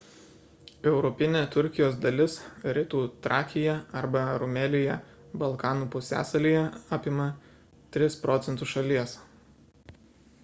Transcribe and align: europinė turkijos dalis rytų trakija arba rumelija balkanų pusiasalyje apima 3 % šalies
europinė 0.91 1.41
turkijos 1.55 1.97
dalis 2.05 2.37
rytų 2.77 3.01
trakija 3.25 3.75
arba 4.01 4.23
rumelija 4.43 4.95
balkanų 5.43 5.87
pusiasalyje 5.97 6.63
apima 6.97 7.27
3 7.99 8.17
% 8.47 8.73
šalies 8.73 9.15